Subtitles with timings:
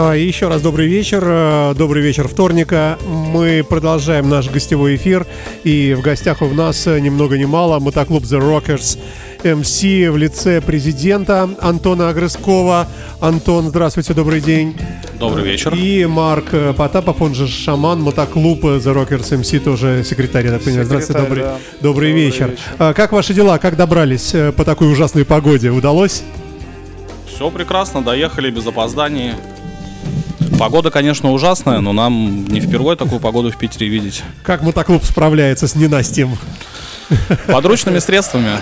[0.00, 1.24] А, еще раз добрый вечер.
[1.26, 2.96] Э, добрый вечер вторника.
[3.04, 5.26] Мы продолжаем наш гостевой эфир.
[5.64, 8.96] И в гостях у нас э, ни много ни мало мотоклуб The Rockers
[9.42, 12.86] МС в лице президента Антона Огрызкова.
[13.20, 14.76] Антон, здравствуйте, добрый день.
[15.18, 15.74] Добрый вечер.
[15.74, 20.62] И Марк э, Потапов, он же шаман, мотоклуб The Rockers MC, тоже секретарь, я так
[20.62, 20.86] понимаю.
[20.86, 21.58] Здравствуйте, добрый, да.
[21.80, 22.50] добрый, добрый вечер.
[22.50, 22.62] вечер.
[22.78, 23.58] А, как ваши дела?
[23.58, 25.70] Как добрались по такой ужасной погоде?
[25.70, 26.22] Удалось?
[27.26, 29.32] Все прекрасно, доехали без опозданий.
[30.58, 34.22] Погода, конечно, ужасная, но нам не впервые такую погоду в Питере видеть.
[34.42, 36.36] Как мотоклуб справляется с ненастьем?
[37.46, 38.58] Подручными средствами.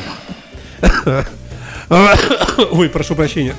[2.71, 3.55] Ой, прошу прощения.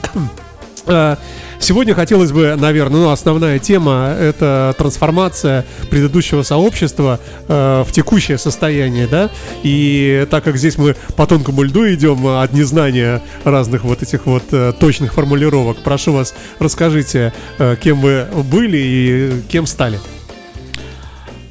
[0.87, 1.17] А,
[1.59, 9.07] сегодня хотелось бы, наверное, ну, основная тема– это трансформация предыдущего сообщества э, в текущее состояние,
[9.07, 9.29] да,
[9.63, 14.43] и так как здесь мы по тонкому льду идем от незнания разных вот этих вот
[14.51, 19.99] э, точных формулировок, прошу вас, расскажите, э, кем вы были и кем стали.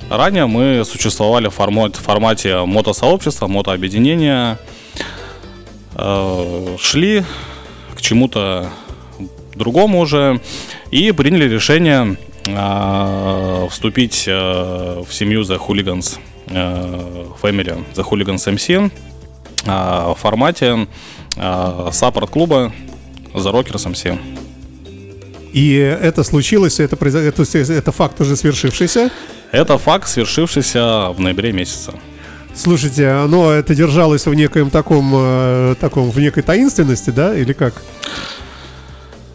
[0.09, 4.59] Ранее мы существовали в формате, в формате мотосообщества, мотообъединения,
[5.95, 7.25] э, шли
[7.97, 8.71] к чему-то
[9.57, 10.41] другому уже,
[10.91, 18.91] и приняли решение э, вступить э, в семью The Hooligans э, Family, The Hooligans MC
[19.65, 20.87] э, в формате
[21.37, 22.73] э, саппорт-клуба
[23.35, 24.19] The Rockers MC.
[25.53, 29.11] И это случилось, это, это, это факт уже свершившийся?
[29.53, 31.93] Это факт, свершившийся в ноябре месяце.
[32.55, 37.83] Слушайте, оно это держалось в некоем таком, э, таком в некой таинственности, да, или как?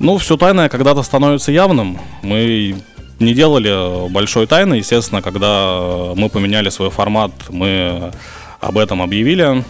[0.03, 1.99] Ну, все тайное когда-то становится явным.
[2.23, 2.75] Мы
[3.19, 4.75] не делали большой тайны.
[4.75, 8.11] Естественно, когда мы поменяли свой формат, мы
[8.59, 9.63] об этом объявили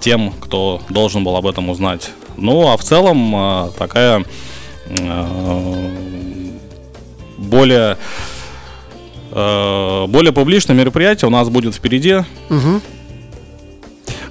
[0.00, 2.10] тем, кто должен был об этом узнать.
[2.36, 4.22] Ну, а в целом э, такая
[4.86, 5.26] э,
[7.38, 7.96] более
[9.32, 12.16] э, более публичное мероприятие у нас будет впереди.
[12.50, 12.80] Угу.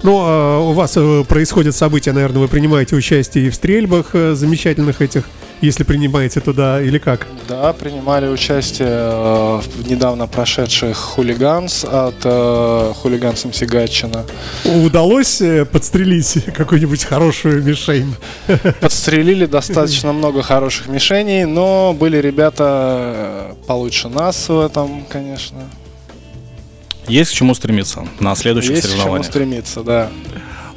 [0.07, 4.35] Ну, а у вас э, происходят события, наверное, вы принимаете участие и в стрельбах э,
[4.35, 5.25] замечательных этих,
[5.59, 7.27] если принимаете туда, или как?
[7.49, 12.23] Да, принимали участие э, в недавно прошедших хулиганс от
[12.95, 14.23] хулиганс МС Гатчина.
[14.63, 15.41] Удалось
[15.73, 18.15] подстрелить какую-нибудь хорошую мишень?
[18.79, 25.65] Подстрелили достаточно много хороших мишеней, но были ребята получше нас в этом, конечно.
[27.07, 29.25] Есть к чему стремиться на следующих Есть соревнованиях.
[29.25, 30.09] Есть к чему стремиться, да.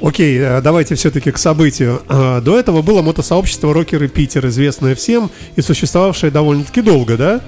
[0.02, 2.02] Окей, э, давайте все-таки к событию.
[2.08, 7.40] Э, до этого было мотосообщество Рокеры Питер, известное всем и существовавшее довольно-таки долго, да?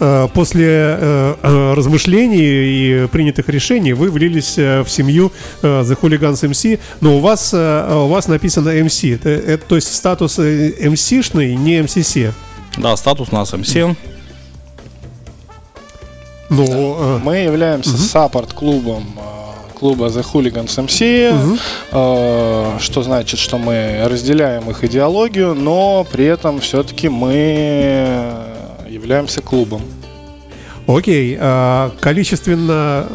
[0.00, 7.20] Э, после размышлений и принятых решений вы влились в семью The Hooligans MC, но у
[7.20, 12.32] вас, у вас написано MC, это, это, то есть статус MC-шный, не MCC.
[12.78, 13.94] Да, статус у нас MC.
[16.52, 17.18] Ну, э...
[17.24, 17.98] Мы являемся угу.
[17.98, 21.58] саппорт-клубом э, клуба The Hooligans MC, угу.
[21.92, 28.32] э, что значит, что мы разделяем их идеологию, но при этом все-таки мы
[28.88, 29.82] являемся клубом.
[30.86, 33.06] Окей, а количественно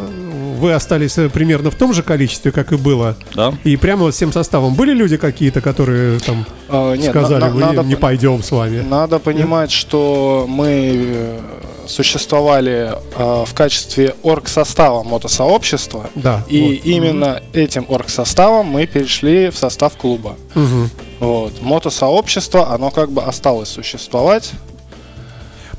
[0.57, 3.15] вы остались э, примерно в том же количестве, как и было.
[3.35, 3.53] Да.
[3.63, 7.83] И прямо вот всем составом были люди какие-то, которые там нет, сказали, на, мы надо,
[7.83, 8.81] не пойдем с вами.
[8.81, 9.79] Надо понимать, нет?
[9.79, 11.39] что мы э,
[11.87, 16.09] существовали э, в качестве оргсостава мотосообщества.
[16.15, 16.43] Да.
[16.47, 16.85] И вот.
[16.85, 17.59] именно угу.
[17.59, 20.35] этим оргсоставом мы перешли в состав клуба.
[20.55, 20.89] Угу.
[21.19, 21.61] Вот.
[21.61, 24.51] Мотосообщество, оно как бы осталось существовать.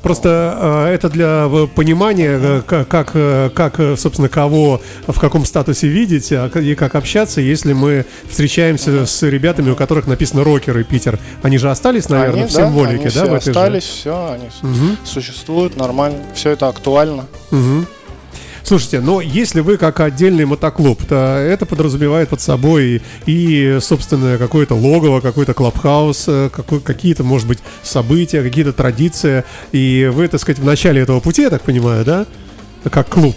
[0.01, 6.31] Просто э, это для понимания, э, как, э, как, собственно, кого в каком статусе видеть
[6.31, 11.19] а, и как общаться, если мы встречаемся с ребятами, у которых написано рокеры Питер.
[11.41, 13.09] Они же остались, наверное, они, в символике, они да?
[13.09, 13.89] Все в этой остались, же?
[13.89, 14.95] все, они угу.
[15.03, 17.25] существуют нормально, все это актуально.
[17.51, 17.85] Угу.
[18.63, 24.75] Слушайте, но если вы как отдельный мотоклуб, то это подразумевает под собой и, собственно, какое-то
[24.75, 29.43] логово, какой-то клабхаус, э, какой, какие-то, может быть, события, какие-то традиции.
[29.71, 32.25] И вы, так сказать, в начале этого пути, я так понимаю, да?
[32.89, 33.35] Как клуб.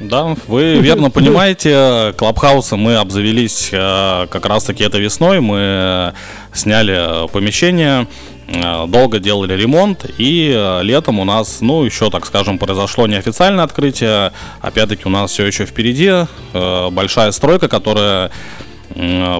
[0.00, 5.40] Да, вы верно понимаете, Клабхаусом мы обзавелись э, как раз-таки это весной.
[5.40, 6.12] Мы
[6.52, 12.58] сняли помещение, Э, долго делали ремонт, и э, летом у нас, ну, еще, так скажем,
[12.58, 14.32] произошло неофициальное открытие.
[14.60, 16.26] Опять-таки у нас все еще впереди.
[16.52, 18.30] Э, большая стройка, которая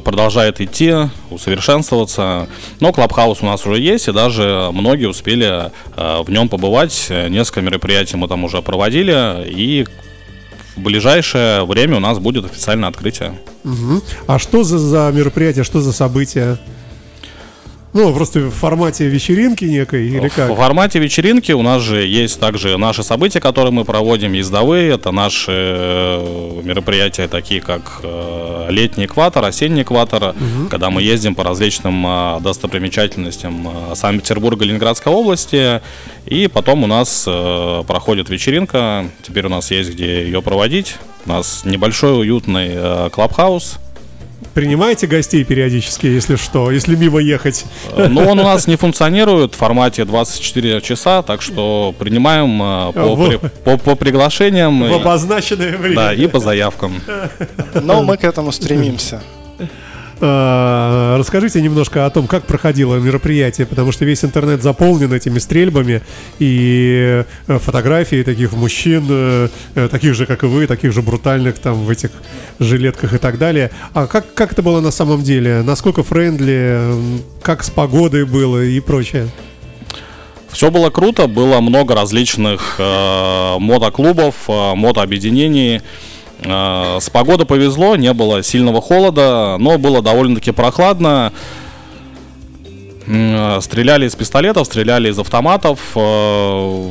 [0.05, 0.93] продолжает идти,
[1.31, 2.49] усовершенствоваться.
[2.81, 7.09] Но Клабхаус у нас уже есть, и даже многие успели в нем побывать.
[7.29, 9.87] Несколько мероприятий мы там уже проводили, и
[10.77, 13.39] в ближайшее время у нас будет официальное открытие.
[13.65, 14.03] Угу.
[14.27, 16.59] А что за, за мероприятие, что за событие?
[17.95, 20.51] Ну, просто в формате вечеринки некой или как?
[20.51, 24.91] В формате вечеринки у нас же есть также наши события, которые мы проводим, ездовые.
[24.91, 30.69] Это наши э, мероприятия, такие как э, летний экватор, осенний экватор, угу.
[30.69, 35.81] когда мы ездим по различным э, достопримечательностям Санкт-Петербурга, Ленинградской области.
[36.27, 37.29] И потом у нас
[37.87, 39.09] проходит вечеринка.
[39.23, 40.97] Теперь у нас есть где ее проводить.
[41.27, 43.79] У нас небольшой уютный клабхаус
[44.55, 47.65] Принимаете гостей периодически, если что, если мимо ехать?
[47.97, 53.15] Ну, он у нас не функционирует в формате 24 часа, так что принимаем э, по,
[53.17, 53.29] в...
[53.29, 54.89] при, по, по приглашениям.
[54.89, 55.97] В обозначенное время.
[55.97, 57.01] Да, и по заявкам.
[57.75, 59.21] Но мы к этому стремимся.
[60.21, 66.03] А, расскажите немножко о том, как проходило мероприятие, потому что весь интернет заполнен этими стрельбами
[66.39, 71.59] и э, фотографии таких мужчин, э, э, таких же, как и вы, таких же брутальных
[71.59, 72.11] там в этих
[72.59, 73.71] жилетках и так далее.
[73.93, 75.63] А как, как это было на самом деле?
[75.63, 76.81] Насколько френдли?
[77.43, 79.29] Как с погодой было и прочее?
[80.51, 85.79] Все было круто, было много различных э, мотоклубов, э, мотообъединений.
[85.79, 85.81] Э,
[86.45, 91.33] с погодой повезло, не было сильного холода, но было довольно-таки прохладно.
[93.07, 95.79] Э, стреляли из пистолетов, стреляли из автоматов.
[95.95, 96.91] Э,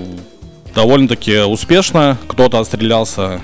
[0.76, 3.42] довольно-таки успешно кто-то отстрелялся.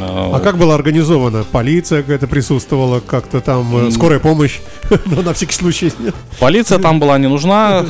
[0.00, 1.44] А как было организовано?
[1.44, 4.60] Полиция какая-то присутствовала, как-то там скорая помощь,
[5.06, 5.92] но на всякий случай.
[6.38, 7.84] Полиция там была не нужна,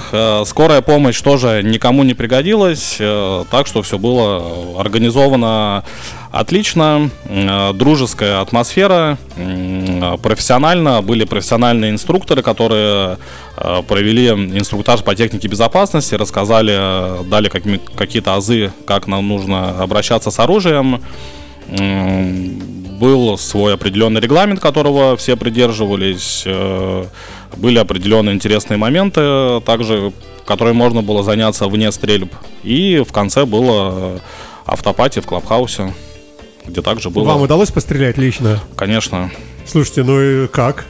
[0.45, 2.97] скорая помощь тоже никому не пригодилась,
[3.51, 5.85] так что все было организовано
[6.31, 7.11] отлично,
[7.75, 9.19] дружеская атмосфера,
[10.23, 13.19] профессионально, были профессиональные инструкторы, которые
[13.87, 21.03] провели инструктаж по технике безопасности, рассказали, дали какие-то азы, как нам нужно обращаться с оружием
[21.69, 27.05] был свой определенный регламент, которого все придерживались, э,
[27.57, 30.13] были определенные интересные моменты, также,
[30.47, 32.33] которые можно было заняться вне стрельб.
[32.63, 34.21] И в конце было
[34.67, 35.93] автопати в Клабхаусе,
[36.67, 37.25] где также было...
[37.25, 38.61] Вам удалось пострелять лично?
[38.77, 39.31] Конечно.
[39.67, 40.87] Слушайте, ну и как?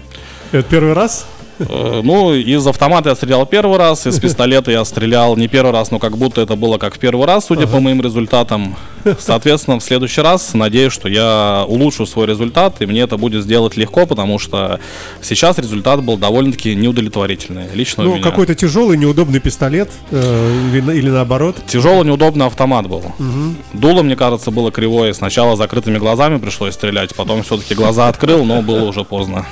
[0.52, 1.26] Это первый раз?
[1.58, 5.90] Э, ну, из автомата я стрелял первый раз, из пистолета я стрелял не первый раз,
[5.90, 7.72] но как будто это было как в первый раз, судя ага.
[7.72, 8.76] по моим результатам.
[9.18, 13.76] Соответственно, в следующий раз надеюсь, что я улучшу свой результат, и мне это будет сделать
[13.76, 14.80] легко, потому что
[15.20, 17.66] сейчас результат был довольно-таки неудовлетворительный.
[17.74, 21.56] Лично ну, какой-то тяжелый, неудобный пистолет э, или, или наоборот?
[21.66, 22.98] Тяжелый, неудобный автомат был.
[23.18, 23.54] Угу.
[23.74, 25.12] Дуло, мне кажется, было кривое.
[25.12, 29.46] Сначала закрытыми глазами пришлось стрелять, потом все-таки глаза открыл, но было уже поздно.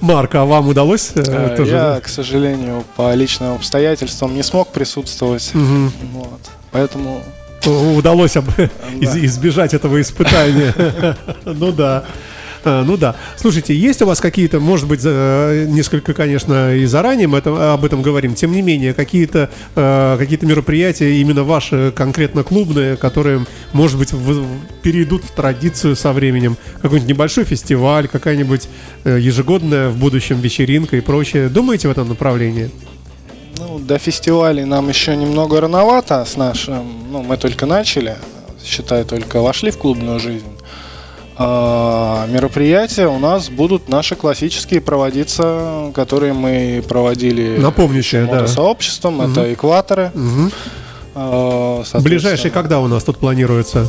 [0.00, 1.12] Марк, а вам удалось?
[1.14, 1.70] Э, э тоже...
[1.70, 5.50] Я, к сожалению, по личным обстоятельствам не смог присутствовать.
[5.54, 5.92] Угу.
[6.12, 6.40] Вот.
[6.72, 7.22] Поэтому
[7.66, 8.48] удалось об...
[9.00, 10.74] избежать этого испытания.
[11.44, 12.04] Ну да.
[12.66, 13.14] А, ну да.
[13.36, 18.02] Слушайте, есть у вас какие-то, может быть, несколько, конечно, и заранее мы это, об этом
[18.02, 24.12] говорим, тем не менее, какие-то э, какие мероприятия, именно ваши конкретно клубные, которые, может быть,
[24.12, 24.44] в,
[24.82, 26.56] перейдут в традицию со временем?
[26.82, 28.68] Какой-нибудь небольшой фестиваль, какая-нибудь
[29.04, 31.48] э, ежегодная в будущем вечеринка и прочее.
[31.48, 32.70] Думаете в этом направлении?
[33.58, 38.16] Ну, до фестивалей нам еще немного рановато с нашим, ну, мы только начали,
[38.64, 40.46] считай, только вошли в клубную жизнь.
[41.38, 48.46] А, мероприятия у нас будут наши классические проводиться, которые мы проводили Напомнящие, да.
[48.46, 49.20] сообществом.
[49.20, 49.30] Угу.
[49.30, 50.12] Это экваторы.
[50.14, 50.50] Угу.
[51.14, 53.86] А, Ближайший когда у нас тут планируется?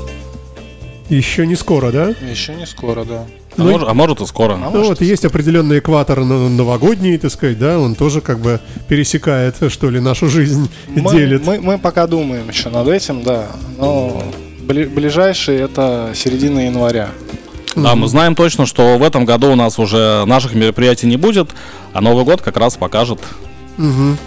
[1.10, 2.14] Еще не скоро, да?
[2.30, 3.26] Еще не скоро, да.
[3.58, 4.54] А, ну, может, а может и скоро.
[4.54, 9.56] А ну вот есть определенный экватор новогодний, так сказать, да, он тоже как бы пересекает,
[9.70, 11.46] что ли, нашу жизнь мы, делит.
[11.46, 13.48] Мы, мы пока думаем еще над этим, да,
[13.78, 14.24] но
[14.62, 17.10] ближайший это середина января.
[17.76, 21.50] Да, мы знаем точно, что в этом году у нас уже наших мероприятий не будет,
[21.94, 23.20] а Новый год как раз покажет.
[23.78, 24.18] Угу.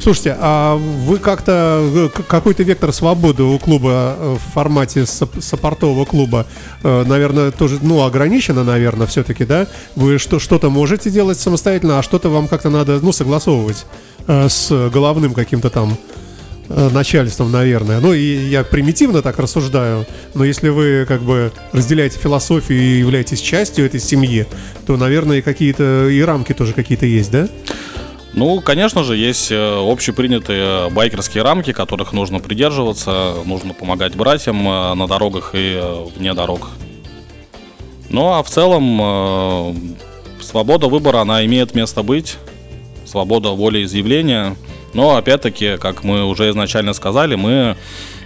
[0.00, 6.46] Слушайте, а вы как-то э, какой-то вектор свободы у клуба э, в формате саппортового клуба,
[6.84, 9.66] э, наверное, тоже, ну, ограничено, наверное, все-таки, да?
[9.96, 13.86] Вы что, что-то можете делать самостоятельно, а что-то вам как-то надо, ну, согласовывать
[14.26, 15.96] с головным каким-то там
[16.68, 17.98] начальством, наверное.
[17.98, 23.40] Ну, и я примитивно так рассуждаю, но если вы как бы разделяете философию и являетесь
[23.40, 24.46] частью этой семьи,
[24.86, 27.48] то, наверное, какие-то и рамки тоже какие-то есть, да?
[28.34, 34.94] Ну, конечно же, есть э, общепринятые байкерские рамки, которых нужно придерживаться, нужно помогать братьям э,
[34.94, 36.68] на дорогах и э, вне дорог.
[38.10, 39.76] Ну, а в целом,
[40.40, 42.38] свобода выбора, она имеет место быть,
[43.04, 44.56] свобода воли изъявления.
[44.94, 47.76] Но, опять-таки, как мы уже изначально сказали, мы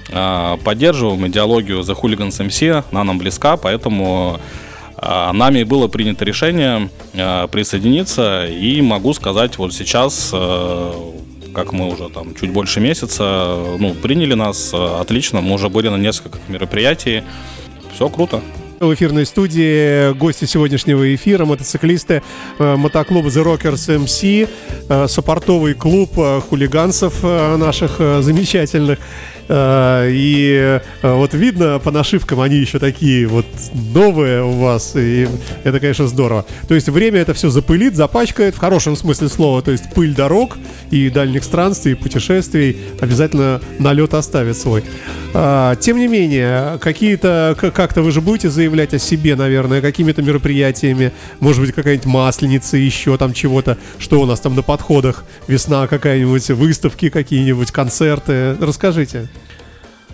[0.06, 4.38] поддерживаем идеологию The Hooligans MC, она нам близка, поэтому
[5.00, 11.12] нами было принято решение а, присоединиться, и могу сказать, вот сейчас, а,
[11.54, 15.96] как мы уже там чуть больше месяца, ну, приняли нас отлично, мы уже были на
[15.96, 17.22] нескольких мероприятий,
[17.94, 18.40] все круто.
[18.80, 22.22] В эфирной студии гости сегодняшнего эфира, мотоциклисты
[22.58, 26.10] мотоклуба The Rockers MC, саппортовый клуб
[26.48, 28.98] хулиганцев наших замечательных.
[29.48, 33.46] А, и а, вот видно по нашивкам, они еще такие вот
[33.94, 34.92] новые у вас.
[34.96, 35.28] И
[35.64, 36.46] это, конечно, здорово.
[36.68, 39.62] То есть время это все запылит, запачкает в хорошем смысле слова.
[39.62, 40.58] То есть пыль дорог
[40.90, 44.84] и дальних странствий, и путешествий обязательно налет оставит свой.
[45.34, 51.12] А, тем не менее, какие-то, как-то вы же будете заявлять о себе, наверное, какими-то мероприятиями,
[51.40, 56.50] может быть, какая-нибудь масленица, еще там чего-то, что у нас там на подходах, весна какая-нибудь,
[56.50, 58.56] выставки какие-нибудь, концерты.
[58.60, 59.28] Расскажите.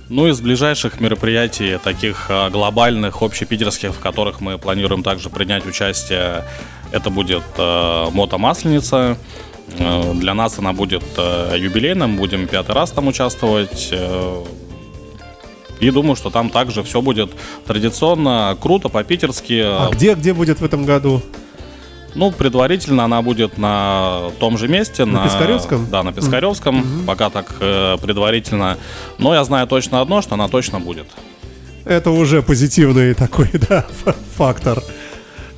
[0.09, 6.45] Ну, из ближайших мероприятий, таких а, глобальных, общепитерских, в которых мы планируем также принять участие,
[6.93, 9.19] это будет э, мотомасленица.
[9.79, 13.91] Э, для нас она будет э, юбилейным, будем пятый раз там участвовать.
[13.93, 14.45] Э,
[15.81, 17.31] и думаю, что там также все будет
[17.67, 19.61] традиционно, круто, по-питерски.
[19.63, 21.23] А где, где будет в этом году?
[22.15, 25.05] Ну, предварительно она будет на том же месте.
[25.05, 25.87] На, на Пискаревском?
[25.91, 26.81] Да, на Пискаревском.
[26.81, 27.07] Mm-hmm.
[27.07, 28.79] Пока так э, предварительно.
[29.19, 31.07] Но я знаю точно одно, что она точно будет.
[31.85, 33.87] Это уже позитивный такой, да,
[34.37, 34.83] фактор.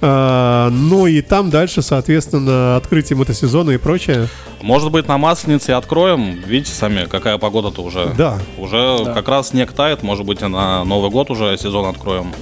[0.02, 4.28] А, ну и там дальше, соответственно, открытие мотосезона и прочее.
[4.62, 6.40] Может быть, на Масленице откроем.
[6.46, 8.12] Видите сами, какая погода-то уже.
[8.16, 8.38] Да.
[8.56, 9.12] Уже да.
[9.12, 10.02] как раз снег тает.
[10.02, 12.32] Может быть, на Новый год уже сезон откроем.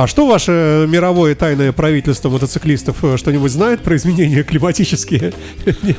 [0.00, 5.34] А что ваше мировое тайное правительство мотоциклистов э, что-нибудь знает про изменения климатические?
[5.82, 5.98] Нет?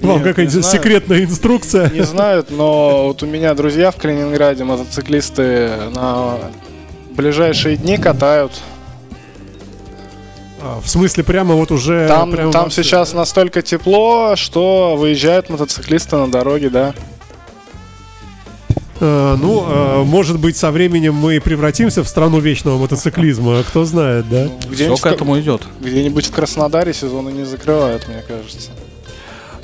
[0.00, 1.88] Вам какая-нибудь секретная инструкция?
[1.90, 6.38] Не знают, но вот у меня друзья в Калининграде, мотоциклисты, на
[7.12, 8.50] ближайшие дни катают.
[10.60, 12.08] А, в смысле, прямо вот уже...
[12.08, 16.94] Там, прямо там сейчас настолько тепло, что выезжают мотоциклисты на дороге, да.
[19.00, 24.28] Э, ну, э, может быть, со временем мы превратимся в страну вечного мотоциклизма, кто знает,
[24.28, 24.48] да?
[24.72, 25.62] Все к этому идет.
[25.80, 28.70] Где-нибудь в Краснодаре сезоны не закрывают, мне кажется.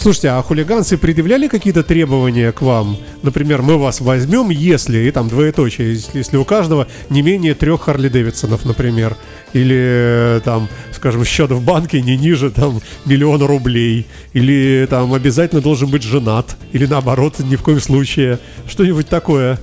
[0.03, 2.97] Слушайте, а хулиганцы предъявляли какие-то требования к вам?
[3.23, 8.09] Например, мы вас возьмем, если, и там двоеточие, если у каждого не менее трех Харли
[8.09, 9.17] Дэвидсонов, например,
[9.53, 15.89] или там, скажем, счет в банке не ниже там миллиона рублей, или там обязательно должен
[15.89, 19.61] быть женат, или наоборот, ни в коем случае, что-нибудь такое.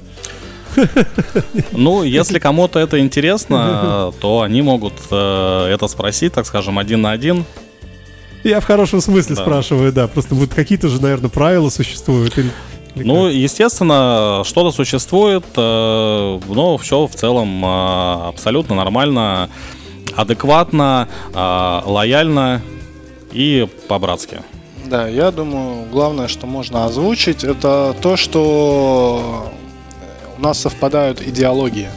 [1.73, 7.11] Ну, если кому-то это интересно, то они могут э, это спросить, так скажем, один на
[7.11, 7.43] один.
[8.43, 9.41] Я в хорошем смысле да.
[9.41, 10.07] спрашиваю, да.
[10.07, 12.37] Просто вот какие-то же, наверное, правила существуют.
[12.37, 12.51] Или,
[12.95, 13.33] или ну, как?
[13.33, 19.49] естественно, что-то существует, э, но все в целом э, абсолютно нормально,
[20.15, 22.61] адекватно, э, лояльно
[23.31, 24.41] и по-братски.
[24.85, 29.51] Да, я думаю, главное, что можно озвучить, это то, что
[30.37, 31.89] у нас совпадают идеологии.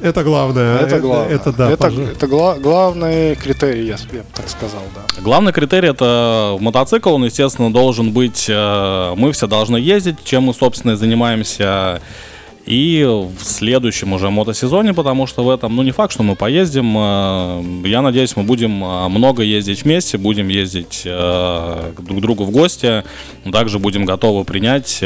[0.00, 0.78] Это главное.
[0.78, 1.34] Это главное.
[1.34, 1.70] Это, это да.
[1.70, 5.22] Это, это гла- главный критерий, я, бы так сказал, да.
[5.22, 8.46] Главный критерий это мотоцикл, он, естественно, должен быть.
[8.48, 12.00] Э, мы все должны ездить, чем мы, собственно, и занимаемся.
[12.66, 16.94] И в следующем уже мотосезоне, потому что в этом, ну не факт, что мы поездим.
[16.98, 22.50] Э, я надеюсь, мы будем э, много ездить вместе, будем ездить друг к другу в
[22.50, 23.02] гости.
[23.50, 25.02] Также будем готовы принять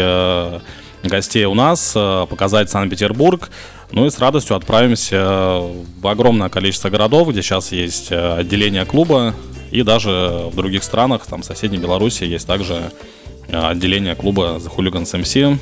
[1.02, 1.92] гостей у нас,
[2.28, 3.50] показать Санкт-Петербург.
[3.92, 5.62] Ну и с радостью отправимся
[6.00, 9.35] в огромное количество городов, где сейчас есть э, отделение клуба,
[9.70, 10.11] и даже
[10.52, 12.92] в других странах, там в соседней Беларуси, есть также
[13.49, 15.59] э, отделение клуба The Hooligans MC,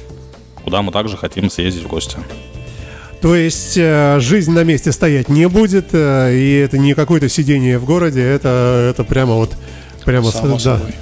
[0.62, 2.18] куда мы также хотим съездить в гости.
[3.23, 7.87] То есть э, жизнь на месте стоять не будет, и это не какое-то сидение в
[7.87, 9.56] городе, это, это прямо вот
[10.04, 10.94] прямо Само да, собой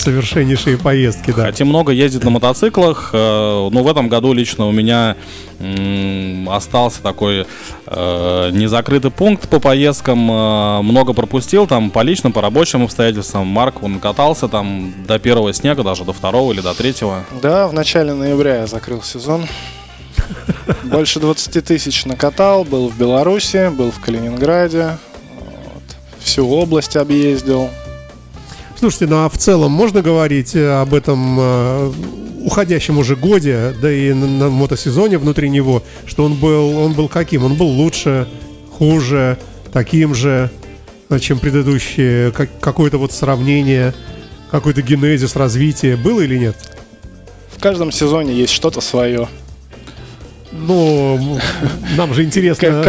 [0.00, 1.44] совершеннейшие поездки, да.
[1.46, 3.10] Хотим много ездить на мотоциклах.
[3.12, 5.16] Э, ну, в этом году лично у меня
[6.48, 7.46] остался такой
[7.86, 10.30] э, незакрытый пункт по поездкам.
[10.30, 13.46] Э, много пропустил там по личным, по рабочим обстоятельствам.
[13.46, 17.24] Марк, он катался там до первого снега, даже до второго или до третьего.
[17.42, 19.46] Да, в начале ноября я закрыл сезон.
[20.84, 24.98] Больше 20 тысяч накатал, был в Беларуси, был в Калининграде,
[25.34, 25.82] вот.
[26.20, 27.70] всю область объездил,
[28.80, 31.92] Слушайте, ну а в целом можно говорить э, об этом э,
[32.44, 37.06] уходящем уже годе, да и на, на мотосезоне внутри него, что он был, он был
[37.06, 37.44] каким?
[37.44, 38.26] Он был лучше,
[38.72, 39.36] хуже,
[39.70, 40.50] таким же,
[41.10, 42.32] э, чем предыдущие?
[42.32, 43.92] Как, какое-то вот сравнение,
[44.50, 46.56] какой-то генезис развития было или нет?
[47.54, 49.28] В каждом сезоне есть что-то свое.
[50.52, 51.38] Ну,
[51.96, 52.84] нам же интересно.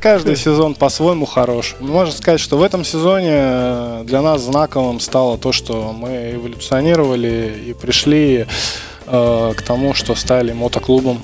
[0.00, 1.76] Каждый сезон по-своему хорош.
[1.80, 7.54] Можно сказать, что в этом сезоне э, для нас знаковым стало то, что мы эволюционировали
[7.68, 8.46] и пришли
[9.06, 11.20] э, к тому, что стали мотоклубом.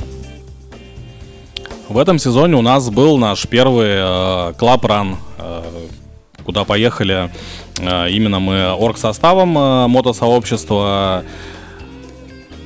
[1.88, 5.62] В этом сезоне у нас был наш первый э, клаб-ран, э,
[6.44, 7.30] куда поехали
[7.80, 11.24] э, именно мы орг-составом э, мотосообщества.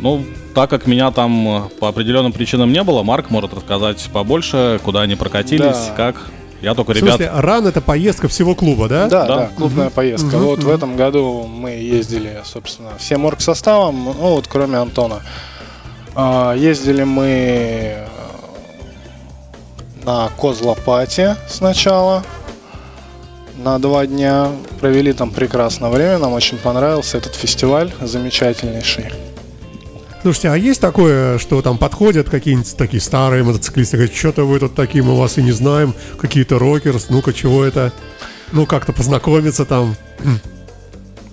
[0.00, 0.24] Ну,
[0.54, 5.02] так как меня там э, по определенным причинам не было, Марк может рассказать побольше, куда
[5.02, 5.94] они прокатились, да.
[5.96, 6.16] как.
[6.60, 7.14] Я только ребят.
[7.14, 9.08] В смысле, ран это поездка всего клуба, да?
[9.08, 9.94] Да, да, да клубная угу.
[9.94, 10.34] поездка.
[10.34, 10.44] Угу.
[10.44, 10.68] Вот угу.
[10.68, 15.22] в этом году мы ездили, собственно, всем орг составом, ну вот кроме Антона.
[16.14, 18.06] А, ездили мы э,
[20.04, 22.24] на Козлопате сначала
[23.56, 24.50] на два дня.
[24.80, 29.12] Провели там прекрасное время, нам очень понравился этот фестиваль замечательнейший.
[30.22, 34.74] Слушайте, а есть такое, что там подходят какие-нибудь такие старые мотоциклисты, говорят, что-то вы тут
[34.74, 37.92] такие, мы вас и не знаем, какие-то рокерс, ну-ка, чего это?
[38.52, 39.94] Ну, как-то познакомиться там.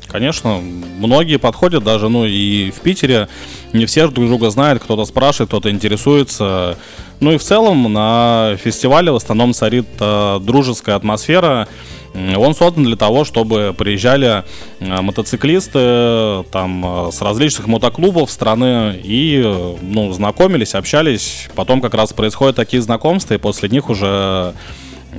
[0.08, 3.28] Конечно, многие подходят даже, ну и в Питере
[3.74, 6.78] не все друг друга знают, кто-то спрашивает, кто-то интересуется.
[7.20, 11.68] Ну и в целом на фестивале в основном царит э, дружеская атмосфера.
[12.16, 14.44] Он создан для того, чтобы приезжали
[14.80, 19.42] э, мотоциклисты там, э, с различных мотоклубов страны и
[19.82, 21.50] ну, знакомились, общались.
[21.56, 24.54] Потом как раз происходят такие знакомства, и после них уже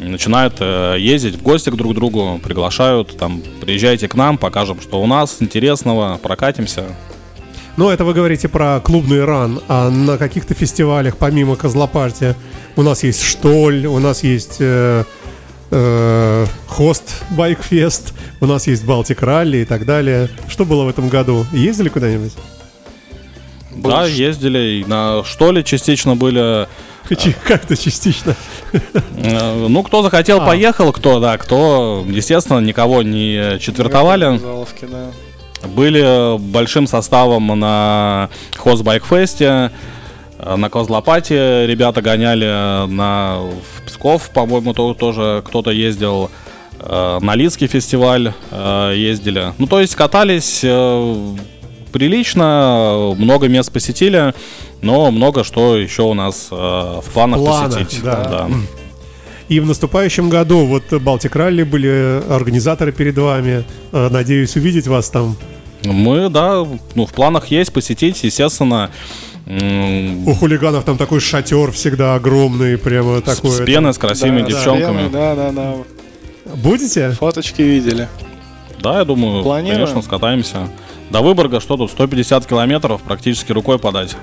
[0.00, 5.02] начинают э, ездить в гости к друг другу, приглашают, там, приезжайте к нам, покажем, что
[5.02, 6.84] у нас интересного, прокатимся.
[7.76, 12.34] Ну, это вы говорите про клубный ран, а на каких-то фестивалях, помимо Козлопартия,
[12.74, 15.04] у нас есть Штоль, у нас есть э,
[15.70, 20.28] э, Хост Байкфест, у нас есть Балтик Ралли и так далее.
[20.48, 21.46] Что было в этом году?
[21.52, 22.32] Ездили куда-нибудь?
[23.76, 26.66] Да, ездили, и на Штоле частично были
[27.44, 28.34] Как-то частично.
[29.16, 30.46] Э, ну, кто захотел, а.
[30.46, 34.40] поехал, кто, да, кто, естественно, никого не четвертовали.
[35.64, 39.72] Были большим составом на Хозбайкфесте,
[40.38, 43.40] на Козлопате ребята гоняли, на
[43.85, 46.30] в Псков, по-моему, то, тоже кто-то ездил,
[46.80, 49.54] э, на Лицкий фестиваль э, ездили.
[49.56, 50.60] Ну, то есть катались
[51.92, 54.34] прилично, много мест посетили,
[54.82, 58.02] но много что еще у нас э, в планах, в планах посетить.
[58.02, 58.24] Да.
[58.24, 58.48] Да.
[59.48, 63.64] И в наступающем году вот Балтик Ралли были организаторы перед вами.
[63.92, 65.36] Э, надеюсь увидеть вас там.
[65.84, 68.90] Мы, да, ну в планах есть посетить, естественно.
[69.46, 73.52] У хулиганов там такой шатер всегда огромный, прямо такой.
[73.52, 75.08] С пеной, с красивыми да, девчонками.
[75.08, 75.74] Да, да, да.
[76.56, 77.10] Будете?
[77.12, 78.08] Фоточки видели.
[78.80, 79.80] Да, я думаю, Планируем.
[79.80, 80.68] конечно, скатаемся.
[81.10, 84.16] До Выборга что тут, 150 километров, практически рукой подать.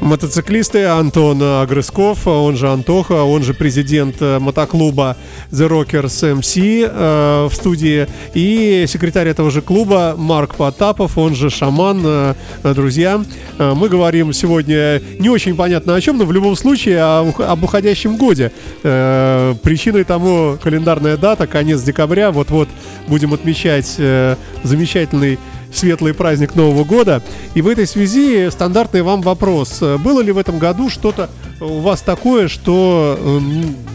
[0.00, 5.16] Мотоциклисты Антон Грызков, он же Антоха, он же президент э, мотоклуба
[5.50, 11.48] The Rockers MC э, в студии, и секретарь этого же клуба Марк Потапов, он же
[11.48, 12.02] шаман.
[12.04, 13.22] Э, друзья,
[13.58, 17.64] э, мы говорим сегодня не очень понятно о чем, но в любом случае о, об
[17.64, 18.52] уходящем годе.
[18.82, 22.68] Э, причиной тому календарная дата, конец декабря, вот-вот
[23.06, 25.38] будем отмечать э, замечательный
[25.74, 27.22] светлый праздник Нового года.
[27.54, 29.80] И в этой связи стандартный вам вопрос.
[29.80, 33.38] Было ли в этом году что-то у вас такое, что, э,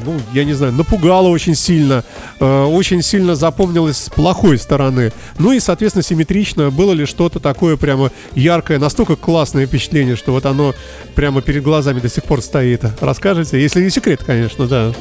[0.05, 2.03] ну, я не знаю, напугало очень сильно,
[2.39, 5.11] э, очень сильно запомнилось с плохой стороны?
[5.37, 10.45] Ну и, соответственно, симметрично, было ли что-то такое прямо яркое, настолько классное впечатление, что вот
[10.45, 10.73] оно
[11.15, 12.83] прямо перед глазами до сих пор стоит?
[13.01, 14.93] Расскажите, если не секрет, конечно, да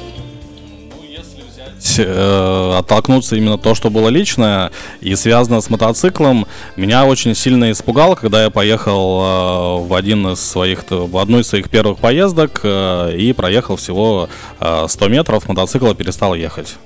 [1.99, 4.71] э, оттолкнуться именно то, что было личное
[5.01, 6.47] и связано с мотоциклом,
[6.77, 11.49] меня очень сильно испугало, когда я поехал э, в один из своих, в одну из
[11.49, 14.29] своих первых поездок э, и проехал всего
[14.61, 16.77] э, 100 метров, мотоцикл перестал ехать.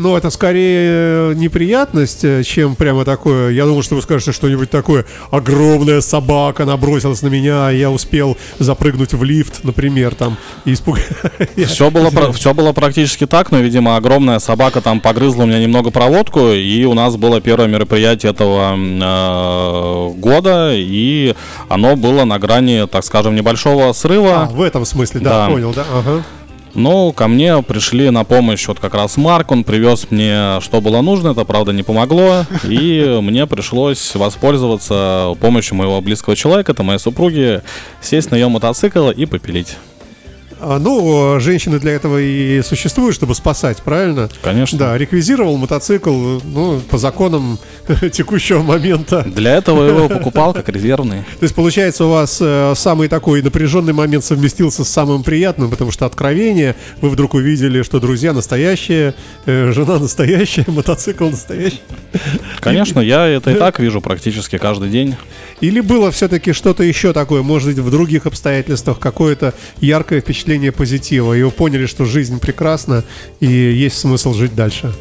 [0.00, 3.50] Ну, это скорее неприятность, э, чем прямо такое.
[3.50, 5.04] Я думал, что вы скажете что-нибудь такое.
[5.30, 10.98] Огромная собака набросилась на меня, а я успел запрыгнуть в лифт, например, там, и испуг...
[11.66, 15.90] Все было, все было практически так, но, видимо, огромная собака там погрызла у меня немного
[15.90, 21.34] проводку, и у нас было первое мероприятие этого э, года, и
[21.68, 24.44] оно было на грани, так скажем, небольшого срыва.
[24.44, 25.52] А, в этом смысле, да, да.
[25.52, 26.24] понял, да, ага.
[26.74, 31.00] Но ко мне пришли на помощь вот как раз Марк, он привез мне, что было
[31.00, 36.98] нужно, это правда не помогло, и мне пришлось воспользоваться помощью моего близкого человека, это моей
[36.98, 37.62] супруги,
[38.00, 39.76] сесть на ее мотоцикл и попилить.
[40.62, 44.28] А, ну, женщины для этого и существуют, чтобы спасать, правильно?
[44.42, 44.78] Конечно.
[44.78, 47.58] Да, реквизировал мотоцикл, ну, по законам
[48.12, 49.22] текущего момента.
[49.22, 51.22] Для этого его покупал как резервный.
[51.38, 55.92] То есть, получается, у вас э, самый такой напряженный момент совместился с самым приятным, потому
[55.92, 59.14] что откровение, вы вдруг увидели, что друзья настоящие,
[59.46, 61.80] э, жена настоящая, мотоцикл настоящий.
[62.60, 65.16] Конечно, я это и так вижу практически каждый день.
[65.62, 71.34] Или было все-таки что-то еще такое, может быть, в других обстоятельствах, какое-то яркое впечатление позитива,
[71.34, 73.04] и вы поняли, что жизнь прекрасна,
[73.38, 74.92] и есть смысл жить дальше?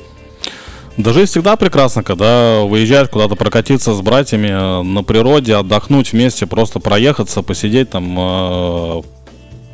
[0.97, 6.45] Да жизнь всегда прекрасна, когда выезжаешь куда-то прокатиться с братьями э, на природе, отдохнуть вместе,
[6.45, 9.01] просто проехаться, посидеть там э,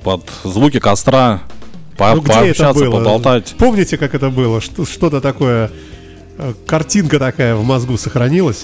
[0.04, 1.42] под звуки костра,
[1.98, 3.00] по, Ну, пообщаться, это было?
[3.00, 3.56] поболтать.
[3.58, 4.62] Помните, как это было?
[4.62, 5.72] Что- Что-то такое,
[6.38, 8.64] э, картинка такая в мозгу сохранилась?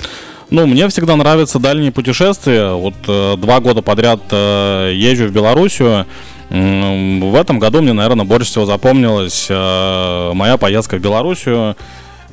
[0.52, 2.74] Ну, мне всегда нравятся дальние путешествия.
[2.74, 6.06] Вот э, два года подряд э, езжу в Белоруссию.
[6.52, 11.78] В этом году мне, наверное, больше всего запомнилась э, моя поездка в Белоруссию.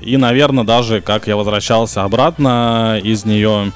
[0.00, 3.70] И, наверное, даже как я возвращался обратно из нее,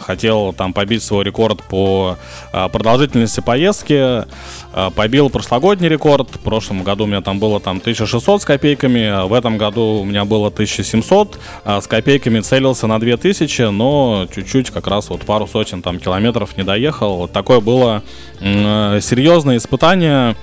[0.00, 2.16] хотел там побить свой рекорд по
[2.52, 4.24] э, продолжительности поездки.
[4.72, 6.28] Э, Побил прошлогодний рекорд.
[6.30, 9.26] В прошлом году у меня там было там 1600 с копейками.
[9.26, 11.38] В этом году у меня было 1700.
[11.64, 16.56] а С копейками целился на 2000, но чуть-чуть как раз вот пару сотен там километров
[16.56, 17.16] не доехал.
[17.16, 18.02] Вот Такое было
[18.40, 20.36] э, серьезное испытание,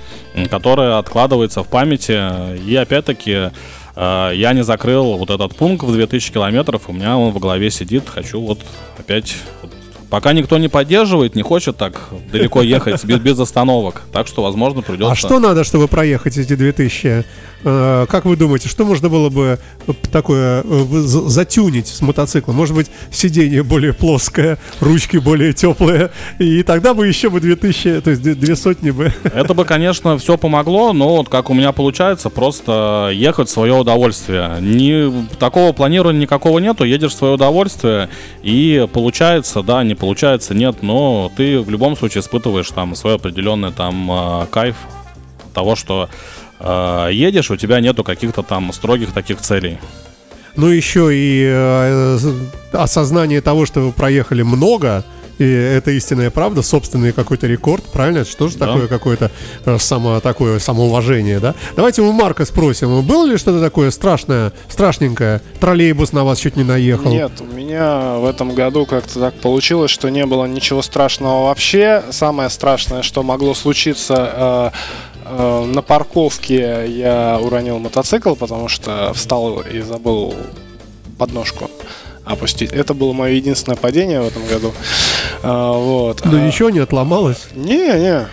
[0.50, 2.58] которое откладывается в памяти.
[2.68, 3.52] И опять-таки э,
[3.96, 6.90] я не закрыл вот этот пункт в 2000 километров.
[6.90, 8.08] У меня он в голове сидит.
[8.08, 8.60] Хочу вот
[8.98, 9.73] опять вот
[10.14, 12.00] Пока никто не поддерживает, не хочет так
[12.32, 14.04] далеко ехать без, без остановок.
[14.12, 15.12] Так что, возможно, придется.
[15.12, 17.26] А что надо, чтобы проехать эти 2000?
[17.66, 19.58] Э, Как вы думаете, что можно было бы
[20.12, 22.58] такое э, за- затюнить с мотоциклом?
[22.58, 28.12] Может быть, сиденье более плоское, ручки более теплые, и тогда бы еще бы 2000, то
[28.12, 29.12] есть две- сотни бы.
[29.24, 33.74] Это бы, конечно, все помогло, но вот как у меня получается, просто ехать в свое
[33.74, 34.58] удовольствие.
[34.60, 38.10] Ни, такого планирования никакого нету, едешь в свое удовольствие,
[38.44, 43.72] и получается, да, не получается, нет, но ты в любом случае испытываешь там свой определенный
[43.72, 44.76] там э, кайф
[45.54, 46.10] того, что
[46.60, 49.78] э, едешь, у тебя нету каких-то там строгих таких целей.
[50.58, 52.20] Ну, еще и э,
[52.74, 55.06] осознание того, что вы проехали много,
[55.40, 58.20] и это истинная правда, собственный какой-то рекорд, правильно?
[58.20, 58.68] Это что же Да.
[58.68, 59.32] такое какое-то
[59.66, 61.56] э, само, такое самоуважение, да?
[61.76, 65.42] Давайте у Марка спросим, было ли что-то такое страшное, страшненькое?
[65.60, 67.12] Троллейбус на вас чуть не наехал?
[67.12, 72.04] Нет, у меня в этом году как-то так получилось, что не было ничего страшного вообще.
[72.12, 74.72] Самое страшное, что могло случиться
[75.26, 80.36] э, э, на парковке, я уронил мотоцикл, потому что встал и забыл
[81.18, 81.70] подножку
[82.26, 82.72] опустить.
[82.72, 84.74] Это было мое единственное падение в этом году.
[85.44, 86.22] А, вот.
[86.26, 87.48] Ну, А, ничего не отломалось?
[87.56, 88.28] Не, не.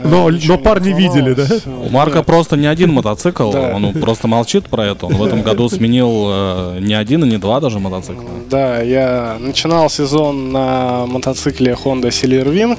[0.00, 1.44] Но- ничего но парни видели, да?
[1.66, 2.26] У Марка Нет.
[2.26, 3.72] просто не один мотоцикл, Да.
[3.74, 5.06] он просто молчит про это.
[5.06, 8.30] Он в этом году сменил э, не один и не два даже мотоцикла.
[8.48, 12.78] Да, я начинал сезон на мотоцикле Honda Silverwing.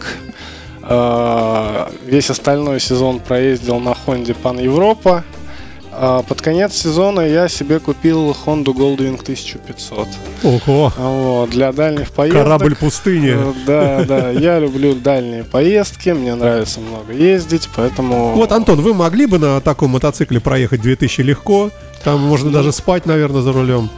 [0.84, 5.24] Э, Весь остальной сезон проездил на Honda Pan Европа.
[5.92, 10.08] А Под конец сезона я себе купил Honda Goldwing 1500.
[10.44, 12.44] Ого, Вот, для дальних поездок.
[12.44, 13.34] корабль пустыни.
[13.36, 18.34] Э, Да, да, я люблю дальние поездки, мне нравится много ездить, поэтому...
[18.34, 21.70] Вот, Антон, вы могли бы на таком мотоцикле проехать 2000 легко?
[22.04, 23.90] Там можно даже спать, наверное, за рулем.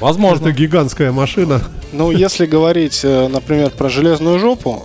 [0.00, 0.48] Возможно.
[0.48, 1.62] Это гигантская машина.
[1.92, 4.82] Ну, если говорить, э, например, про железную жопу,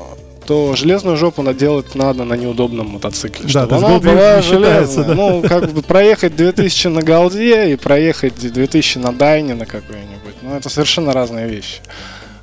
[0.49, 3.45] то железную жопу наделать надо на неудобном мотоцикле.
[3.53, 5.13] Да, чтобы она была железная.
[5.13, 10.33] Ну, как бы проехать 2000 на голде и проехать 2000 на дайне на какой-нибудь.
[10.41, 11.81] Ну, это совершенно разные вещи.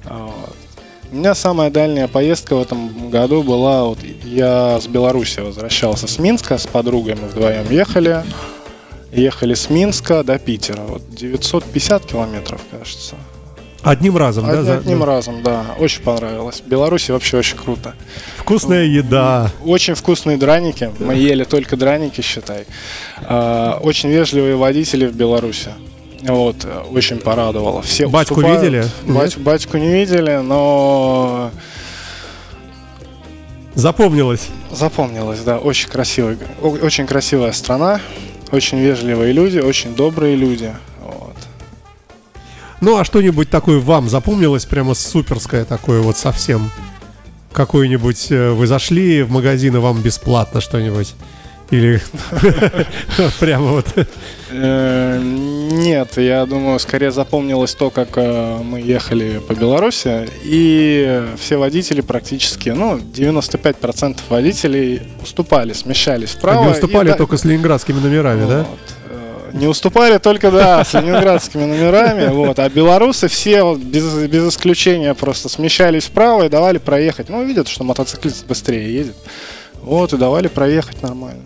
[0.04, 0.54] Вот.
[1.10, 6.20] У меня самая дальняя поездка в этом году была, вот я с Беларуси возвращался с
[6.20, 8.22] Минска, с подругой мы вдвоем ехали.
[9.10, 10.82] Ехали с Минска до Питера.
[10.82, 13.16] Вот 950 километров, кажется.
[13.88, 14.58] Одним разом, да?
[14.60, 15.64] Од- за- Одним разом, да.
[15.78, 16.60] Очень понравилось.
[16.60, 17.94] В Беларуси вообще очень круто.
[18.36, 19.50] Вкусная еда.
[19.64, 20.90] Очень вкусные драники.
[20.98, 22.64] Мы ели только драники, считай.
[23.22, 25.70] А, Очень вежливые водители в Беларуси.
[26.22, 26.56] Вот,
[26.90, 27.82] очень порадовало.
[27.82, 28.60] Все Батьку уступают.
[28.62, 28.84] видели?
[29.06, 31.50] Бать- батьку не видели, но
[33.74, 34.48] Запомнилось.
[34.72, 35.58] запомнилось, да.
[35.58, 38.00] Очень красивый, о- очень красивая страна,
[38.50, 40.72] очень вежливые люди, очень добрые люди.
[42.80, 46.70] Ну, а что-нибудь такое вам запомнилось прямо суперское такое вот совсем?
[47.52, 51.14] Какое-нибудь э, вы зашли в магазин и вам бесплатно что-нибудь?
[51.70, 52.00] Или
[53.40, 53.86] прямо вот...
[54.50, 61.56] Э, нет, я думаю, скорее запомнилось то, как э, мы ехали по Беларуси, и все
[61.56, 66.62] водители практически, ну, 95% водителей уступали, смещались вправо.
[66.62, 68.66] Они уступали только с ленинградскими номерами, да?
[69.52, 75.48] Не уступали только, да, с ленинградскими номерами, вот, а белорусы все без, без исключения просто
[75.48, 77.28] смещались вправо и давали проехать.
[77.28, 79.16] Ну, видят, что мотоциклист быстрее едет.
[79.82, 81.42] Вот, и давали проехать нормально.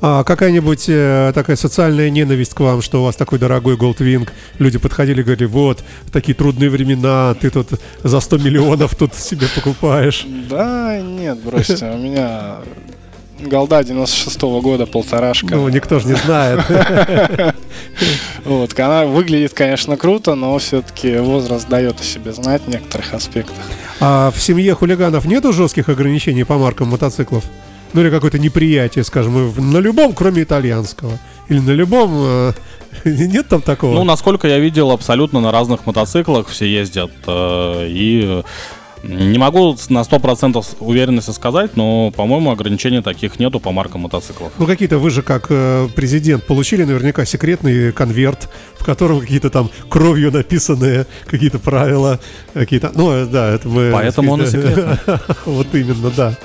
[0.00, 4.78] А какая-нибудь э, такая социальная ненависть к вам, что у вас такой дорогой Goldwing, люди
[4.78, 7.68] подходили и говорили, вот, такие трудные времена, ты тут
[8.04, 10.24] за 100 миллионов тут себе покупаешь.
[10.48, 12.58] Да, нет, бросьте, у меня
[13.40, 15.54] Голда 96 -го года, полторашка.
[15.54, 16.60] Ну, никто же не знает.
[18.44, 23.56] Вот, она выглядит, конечно, круто, но все-таки возраст дает о себе знать в некоторых аспектах.
[24.00, 27.44] А в семье хулиганов нету жестких ограничений по маркам мотоциклов?
[27.92, 31.18] Ну или какое-то неприятие, скажем, на любом, кроме итальянского.
[31.48, 32.10] Или на любом...
[32.14, 32.52] Э,
[33.04, 33.94] нет там такого?
[33.94, 37.10] Ну, насколько я видел, абсолютно на разных мотоциклах все ездят.
[37.26, 38.42] Э, и
[39.02, 44.52] не могу на 100% уверенности сказать, но, по-моему, ограничений таких нету по маркам мотоциклов.
[44.58, 49.70] Ну, какие-то вы же, как э, президент, получили наверняка секретный конверт, в котором какие-то там
[49.88, 52.20] кровью написанные какие-то правила,
[52.54, 52.92] какие-то...
[52.94, 53.90] Ну, э, да, это мы...
[53.92, 54.98] Поэтому он и секретный.
[55.44, 56.36] Вот именно, да.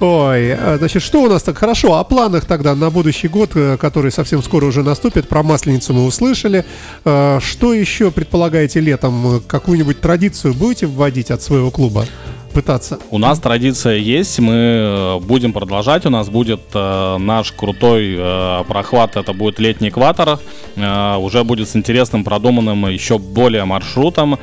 [0.00, 1.94] Ой, а, значит, что у нас так хорошо?
[1.94, 5.28] О планах тогда на будущий год, э, который совсем скоро уже наступит.
[5.28, 6.64] Про Масленицу мы услышали.
[7.04, 9.42] А, что еще предполагаете летом?
[9.46, 12.06] Какую-нибудь традицию будете вводить от своего клуба?
[12.54, 12.98] пытаться?
[13.10, 16.06] У нас традиция есть, мы э, будем продолжать.
[16.06, 20.40] У нас будет э, наш крутой э, прохват, это будет летний экватор.
[20.76, 24.38] Э, уже будет с интересным, продуманным еще более маршрутом.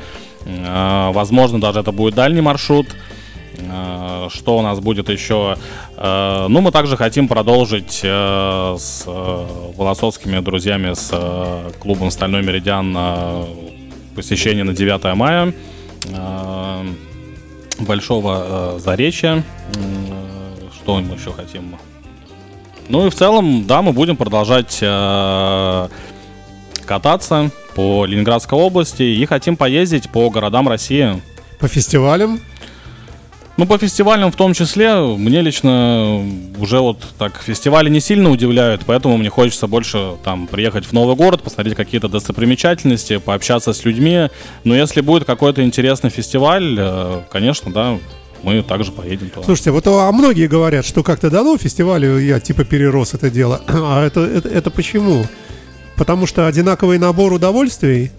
[0.46, 2.86] Э, возможно, даже это будет дальний маршрут.
[2.88, 3.15] Э,
[4.30, 5.56] что у нас будет еще?
[5.96, 12.96] Э, ну, мы также хотим продолжить э, с волосовскими друзьями, с клубом «Стальной Меридиан»
[14.14, 15.52] посещение на 9 мая
[17.78, 19.44] Большого Заречья.
[20.74, 21.76] Что мы еще хотим?
[22.88, 24.82] Ну и в целом, да, мы будем продолжать
[26.86, 31.20] кататься по Ленинградской области и хотим поездить по городам России.
[31.58, 32.40] По фестивалям?
[33.56, 36.22] Ну, по фестивалям в том числе, мне лично
[36.58, 41.16] уже вот так фестивали не сильно удивляют, поэтому мне хочется больше там приехать в новый
[41.16, 44.28] город, посмотреть какие-то достопримечательности, пообщаться с людьми.
[44.64, 47.98] Но если будет какой-то интересный фестиваль, э, конечно, да,
[48.42, 49.46] мы также поедем туда.
[49.46, 53.62] Слушайте, вот а многие говорят, что как-то дано фестивалю я типа перерос это дело.
[53.68, 55.24] А это, это, это почему?
[55.96, 58.10] Потому что одинаковый набор удовольствий?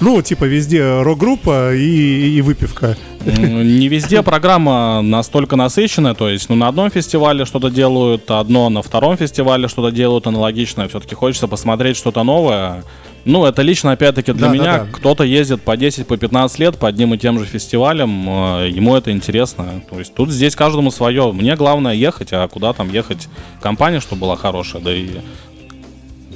[0.00, 2.96] Ну, типа везде рок-группа и, и выпивка.
[3.24, 8.82] Не везде программа настолько насыщенная, то есть ну, на одном фестивале что-то делают одно, на
[8.82, 10.88] втором фестивале что-то делают аналогичное.
[10.88, 12.84] Все-таки хочется посмотреть что-то новое.
[13.24, 14.64] Ну, это лично, опять-таки, для да, меня.
[14.64, 14.86] Да, да.
[14.92, 18.94] Кто-то ездит по 10, по 15 лет по одним и тем же фестивалям, э, ему
[18.94, 19.82] это интересно.
[19.88, 21.32] То есть тут здесь каждому свое.
[21.32, 23.28] Мне главное ехать, а куда там ехать?
[23.62, 25.08] Компания, чтобы была хорошая, да и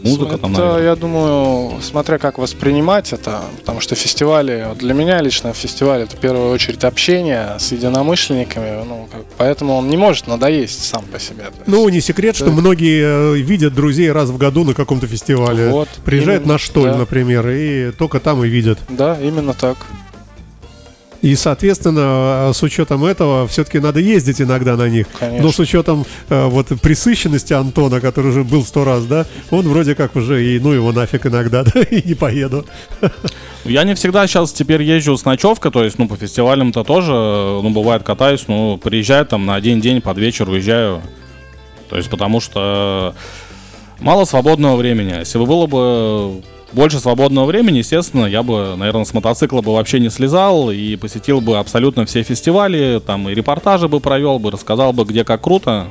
[0.03, 0.83] музыка это, там, наверное.
[0.85, 6.17] я думаю, смотря как воспринимать это, потому что фестивали, вот для меня лично фестиваль это
[6.17, 11.19] в первую очередь общение с единомышленниками, ну, как, поэтому он не может надоесть сам по
[11.19, 11.47] себе.
[11.67, 15.69] Ну, не секрет, что многие э, видят друзей раз в году на каком-то фестивале.
[15.69, 16.99] Вот, Приезжают именно, на Штоль, да.
[16.99, 18.79] например, и только там и видят.
[18.89, 19.77] Да, именно так.
[21.21, 25.07] И, соответственно, с учетом этого, все-таки надо ездить иногда на них.
[25.19, 25.43] Конечно.
[25.43, 29.97] Но с учетом э, вот присыщенности Антона, который уже был сто раз, да, он вроде
[29.97, 32.65] как уже и ну его нафиг иногда, да, и не поеду.
[33.65, 37.71] Я не всегда сейчас теперь езжу с ночевкой, то есть, ну, по фестивалям-то тоже, ну,
[37.71, 41.03] бывает катаюсь, ну, приезжаю там на один день, под вечер уезжаю.
[41.91, 43.15] То есть, потому что
[43.99, 45.19] мало свободного времени.
[45.19, 50.01] Если бы было бы больше свободного времени, естественно, я бы, наверное, с мотоцикла бы вообще
[50.01, 54.93] не слезал и посетил бы абсолютно все фестивали, там и репортажи бы провел бы, рассказал
[54.93, 55.87] бы, где как круто.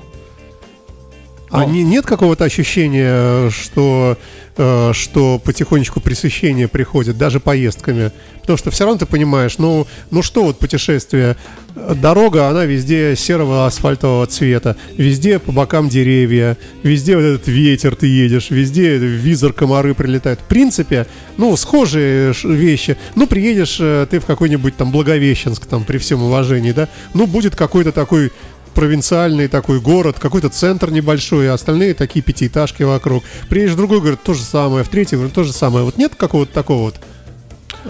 [1.50, 4.18] А не, нет какого-то ощущения, что,
[4.58, 8.12] э, что потихонечку пресыщение приходит, даже поездками?
[8.42, 11.36] Потому что все равно ты понимаешь, ну, ну что вот путешествие?
[11.76, 18.08] Дорога, она везде серого асфальтового цвета, везде по бокам деревья, везде вот этот ветер ты
[18.08, 20.40] едешь, везде визор комары прилетают.
[20.40, 21.08] В принципе,
[21.38, 22.98] ну, схожие вещи.
[23.16, 27.56] Ну, приедешь э, ты в какой-нибудь там Благовещенск, там, при всем уважении, да, ну, будет
[27.56, 28.32] какой-то такой
[28.78, 33.24] провинциальный такой город, какой-то центр небольшой, а остальные такие пятиэтажки вокруг.
[33.50, 35.84] Приедешь в другой город, то же самое, в третий город, то же самое.
[35.84, 36.96] Вот нет какого-то такого вот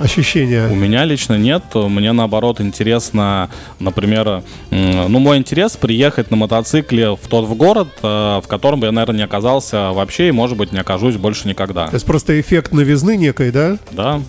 [0.02, 0.70] ощущения?
[0.70, 1.64] У меня лично нет.
[1.76, 8.08] Мне наоборот интересно, например, ну мой интерес приехать на мотоцикле в тот в город, э,
[8.42, 11.88] в котором бы я, наверное, не оказался вообще и, может быть, не окажусь больше никогда.
[11.88, 13.78] То есть просто эффект новизны некой, да?
[13.92, 14.22] Да.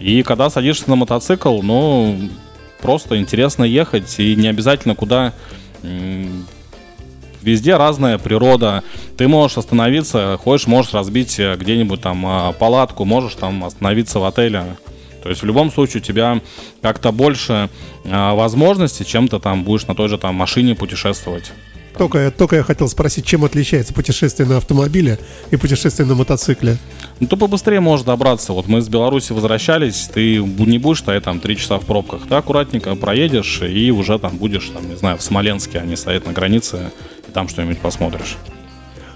[0.00, 2.18] И когда садишься на мотоцикл, ну,
[2.80, 5.32] просто интересно ехать, и не обязательно куда
[7.46, 8.82] везде разная природа.
[9.16, 14.24] Ты можешь остановиться, хочешь, можешь разбить э, где-нибудь там а, палатку, можешь там остановиться в
[14.24, 14.76] отеле.
[15.22, 16.40] То есть в любом случае у тебя
[16.82, 17.70] как-то больше
[18.04, 21.52] э, возможностей, чем ты там будешь на той же там машине путешествовать.
[21.98, 25.18] Только, только я хотел спросить, чем отличается путешествие на автомобиле
[25.50, 26.76] и путешествие на мотоцикле?
[27.20, 28.52] Ну, ты побыстрее можешь добраться.
[28.52, 32.22] Вот мы из Беларуси возвращались, ты не будешь стоять там три часа в пробках.
[32.28, 36.32] Ты аккуратненько проедешь и уже там будешь, там, не знаю, в Смоленске, они стоят на
[36.32, 36.90] границе,
[37.26, 38.36] и там что-нибудь посмотришь.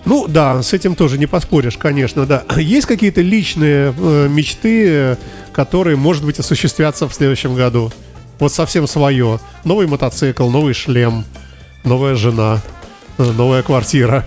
[0.06, 2.44] Ну да, с этим тоже не поспоришь, конечно, да.
[2.56, 5.18] Есть какие-то личные э, мечты,
[5.52, 7.92] которые, может быть, осуществятся в следующем году?
[8.38, 9.38] Вот совсем свое.
[9.64, 11.26] Новый мотоцикл, новый шлем,
[11.84, 12.60] новая жена,
[13.18, 14.26] новая квартира.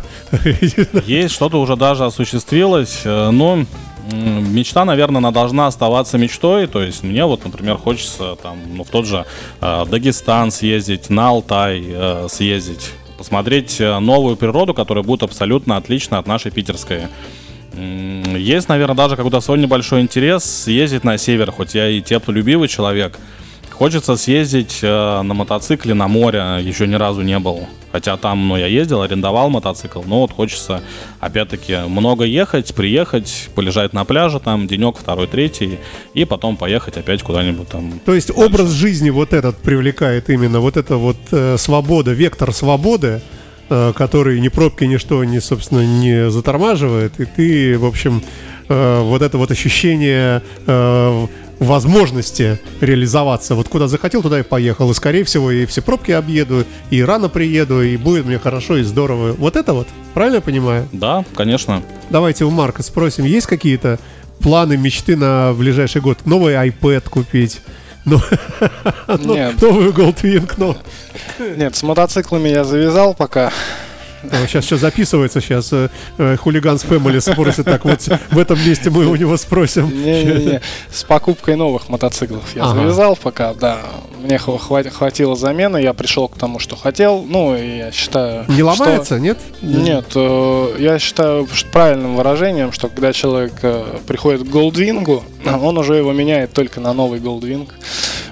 [1.06, 3.66] Есть что-то уже даже осуществилось, э, но
[4.12, 6.68] мечта, наверное, она должна оставаться мечтой.
[6.68, 9.26] То есть мне вот, например, хочется там, ну, в тот же
[9.62, 16.20] э, Дагестан съездить, на Алтай э, съездить, посмотреть э, новую природу, которая будет абсолютно отлична
[16.20, 17.04] от нашей питерской.
[17.76, 23.18] Есть, наверное, даже какой-то свой небольшой интерес съездить на север, хоть я и теплолюбивый человек–
[23.74, 27.68] Хочется съездить э, на мотоцикле на море, еще ни разу не был.
[27.92, 30.82] Хотя там, ну, я ездил, арендовал мотоцикл, но вот хочется,
[31.20, 35.80] опять-таки, много ехать, приехать, полежать на пляже там, денек, второй, третий,
[36.14, 38.00] и потом поехать опять куда-нибудь там.
[38.06, 38.44] То есть дальше.
[38.44, 43.22] образ жизни вот этот привлекает именно, вот эта вот э, свобода, вектор свободы,
[43.70, 48.24] э, который ни пробки, ничто, не, собственно, не затормаживает, и ты, в общем,
[48.70, 51.28] э, вот это вот ощущение э,
[51.64, 53.56] возможности реализоваться.
[53.56, 54.90] Вот куда захотел, туда и поехал.
[54.92, 58.84] И, скорее всего, и все пробки объеду, и рано приеду, и будет мне хорошо и
[58.84, 59.34] здорово.
[59.34, 60.88] Вот это вот, правильно я понимаю?
[60.92, 61.82] Да, конечно.
[62.10, 64.00] Давайте у Марка спросим, есть какие-то
[64.40, 66.20] планы, мечты на ближайший год?
[66.26, 67.62] Новый iPad купить?
[68.06, 68.20] Ну,
[69.20, 69.62] Нет.
[69.62, 70.78] Новую Goldwing, но...
[71.40, 73.52] Нет, с мотоциклами я завязал пока.
[74.32, 78.90] Сейчас все записывается, сейчас э, э, хулиган с Фэмили спросит, так вот в этом месте
[78.90, 79.90] мы у него спросим.
[79.90, 82.82] Не-не-не, с покупкой новых мотоциклов я ага.
[82.82, 83.82] завязал пока, да.
[84.22, 87.26] Мне хватило замены, я пришел к тому, что хотел.
[87.28, 88.46] Ну, я считаю...
[88.48, 89.20] Не ломается, что...
[89.20, 89.38] нет?
[89.62, 93.54] Нет, э, я считаю правильным выражением, что когда человек
[94.08, 97.70] приходит к Goldwing, он уже его меняет только на новый Goldwing,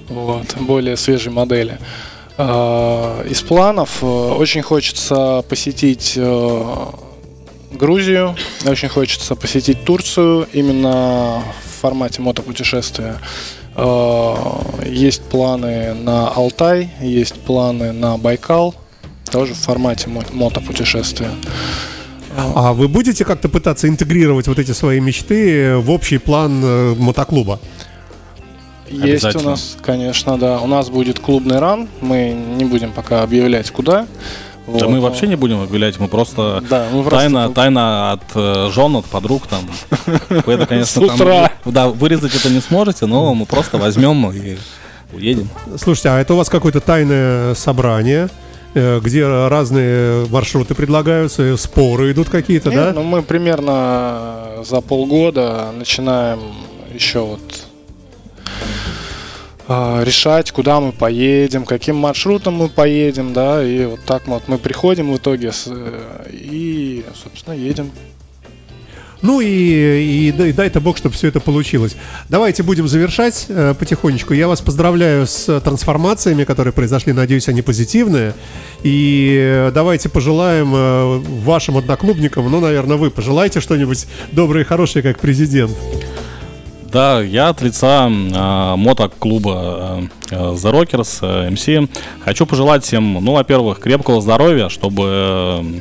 [0.08, 1.78] вот, более свежей модели.
[2.38, 6.86] Э, из планов э, очень хочется посетить э,
[7.72, 13.16] Грузию, очень хочется посетить Турцию именно в формате мотопутешествия.
[14.86, 18.76] Есть планы на Алтай, есть планы на Байкал,
[19.32, 21.32] тоже в формате мотопутешествия.
[22.36, 27.62] А вы будете как-то пытаться интегрировать вот эти свои мечты в общий план мотоклуба?
[28.92, 30.60] Есть у нас, конечно, да.
[30.60, 31.88] У нас будет клубный ран.
[32.02, 34.08] Мы не будем пока объявлять куда.
[34.68, 34.80] Вот.
[34.80, 37.56] Да мы вообще не будем объявлять, мы просто, да, мы просто тайна, тут...
[37.56, 39.68] тайна от э, жен, от подруг там.
[40.30, 44.58] Вы это, конечно, там, да, вырезать это не сможете, но мы просто возьмем и
[45.14, 45.50] уедем.
[45.78, 48.30] Слушайте, а это у вас какое-то тайное собрание?
[48.74, 52.94] Э, где разные маршруты предлагаются, споры идут какие-то, Нет, да?
[52.94, 56.40] Ну, мы примерно за полгода начинаем
[56.94, 57.42] еще вот
[59.74, 64.58] а, решать, куда мы поедем, каким маршрутом мы поедем, да, и вот так вот мы
[64.58, 67.90] приходим в итоге с, э, и, собственно, едем.
[69.22, 71.96] Ну и, и, и дай-то бог, чтобы все это получилось.
[72.28, 74.34] Давайте будем завершать э, потихонечку.
[74.34, 77.14] Я вас поздравляю с трансформациями, которые произошли.
[77.14, 78.34] Надеюсь, они позитивные.
[78.84, 85.02] И э, давайте пожелаем э, вашим одноклубникам, ну, наверное, вы пожелайте что-нибудь доброе и хорошее,
[85.04, 85.72] как президент.
[86.92, 93.32] Да, я от лица э, мотоклуба э, The Rockers, э, MC, хочу пожелать всем, ну,
[93.32, 95.80] во-первых, крепкого здоровья, чтобы э,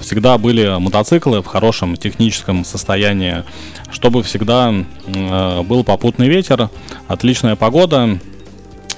[0.00, 3.44] всегда были мотоциклы в хорошем техническом состоянии,
[3.90, 4.74] чтобы всегда
[5.06, 6.68] э, был попутный ветер,
[7.08, 8.18] отличная погода.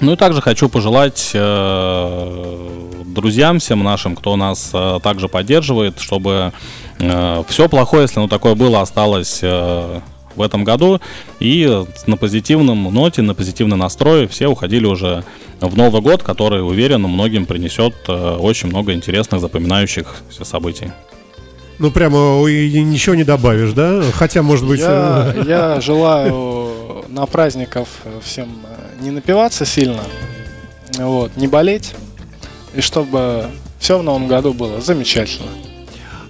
[0.01, 6.53] Ну и также хочу пожелать э, друзьям всем нашим, кто нас э, также поддерживает, чтобы
[6.99, 10.01] э, все плохое, если оно такое было, осталось э,
[10.37, 11.01] в этом году.
[11.41, 15.25] И на позитивном ноте, на позитивном настрое все уходили уже
[15.61, 20.93] в Новый год, который, уверен, многим принесет э, очень много интересных, запоминающихся событий.
[21.79, 22.19] Ну, прямо
[22.49, 24.03] ничего не добавишь, да?
[24.13, 24.81] Хотя, может быть...
[24.81, 27.89] Я, э, я желаю на праздников
[28.23, 28.49] всем
[29.01, 30.01] не напиваться сильно,
[30.99, 31.95] вот, не болеть,
[32.75, 33.47] и чтобы
[33.79, 35.49] все в новом году было замечательно.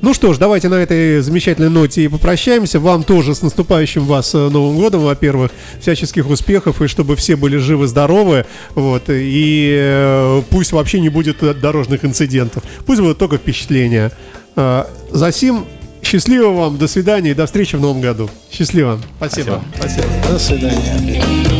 [0.04, 2.78] Ну что ж, давайте на этой замечательной ноте и попрощаемся.
[2.78, 5.50] Вам тоже с наступающим вас э, Новым годом, во-первых,
[5.80, 8.44] всяческих успехов, и чтобы все были живы-здоровы,
[8.74, 14.12] вот, и э, пусть вообще не будет дорожных инцидентов, пусть будут только впечатления.
[14.56, 15.64] Э, за сим
[16.02, 18.28] счастливо вам, до свидания и до встречи в Новом году.
[18.52, 19.00] Счастливо.
[19.16, 19.64] Спасибо.
[19.74, 20.06] Спасибо.
[20.28, 21.53] До свидания.